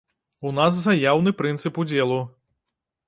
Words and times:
У 0.49 0.53
нас 0.59 0.79
заяўны 0.85 1.35
прынцып 1.41 1.73
удзелу. 1.85 2.21